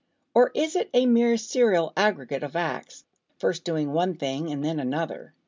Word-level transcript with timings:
Or 0.33 0.49
is 0.55 0.75
it 0.75 0.89
a 0.95 1.05
mere 1.05 1.37
serial 1.37 1.93
aggregate 1.95 2.41
of 2.41 2.55
acts, 2.55 3.05
first 3.37 3.63
doing 3.63 3.91
one 3.91 4.15
thing 4.15 4.51
and 4.51 4.63
then 4.65 4.79
another? 4.79 5.35